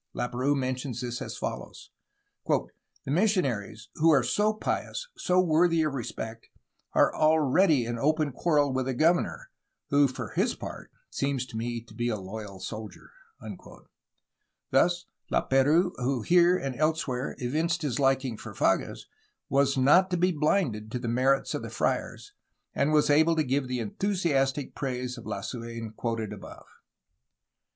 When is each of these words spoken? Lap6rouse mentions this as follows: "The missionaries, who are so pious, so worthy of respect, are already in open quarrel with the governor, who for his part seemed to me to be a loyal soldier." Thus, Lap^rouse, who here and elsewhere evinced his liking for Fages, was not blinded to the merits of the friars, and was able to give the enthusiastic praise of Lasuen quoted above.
Lap6rouse 0.15 0.57
mentions 0.57 1.01
this 1.01 1.21
as 1.21 1.37
follows: 1.37 1.91
"The 2.47 3.11
missionaries, 3.11 3.89
who 3.97 4.09
are 4.09 4.23
so 4.23 4.51
pious, 4.51 5.07
so 5.15 5.39
worthy 5.39 5.83
of 5.83 5.93
respect, 5.93 6.49
are 6.93 7.13
already 7.15 7.85
in 7.85 7.99
open 7.99 8.31
quarrel 8.31 8.73
with 8.73 8.87
the 8.87 8.95
governor, 8.95 9.51
who 9.91 10.07
for 10.07 10.29
his 10.31 10.55
part 10.55 10.89
seemed 11.11 11.47
to 11.49 11.55
me 11.55 11.81
to 11.83 11.93
be 11.93 12.09
a 12.09 12.17
loyal 12.17 12.59
soldier." 12.59 13.11
Thus, 14.71 15.05
Lap^rouse, 15.31 15.91
who 15.97 16.23
here 16.23 16.57
and 16.57 16.75
elsewhere 16.77 17.35
evinced 17.37 17.83
his 17.83 17.99
liking 17.99 18.37
for 18.37 18.55
Fages, 18.55 19.01
was 19.49 19.77
not 19.77 20.09
blinded 20.19 20.91
to 20.93 20.97
the 20.97 21.07
merits 21.07 21.53
of 21.53 21.61
the 21.61 21.69
friars, 21.69 22.33
and 22.73 22.91
was 22.91 23.11
able 23.11 23.35
to 23.35 23.43
give 23.43 23.67
the 23.67 23.77
enthusiastic 23.79 24.73
praise 24.73 25.19
of 25.19 25.27
Lasuen 25.27 25.91
quoted 25.93 26.33
above. 26.33 26.65